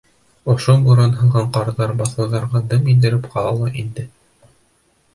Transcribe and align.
Ошо 0.53 0.73
буран 0.87 1.13
һалған 1.19 1.51
ҡарҙар 1.59 1.95
баҫыуҙарға 2.01 2.65
дым 2.75 2.91
индереп 2.97 3.31
ҡала 3.37 3.57
ла 3.63 3.73
инде. 3.85 4.11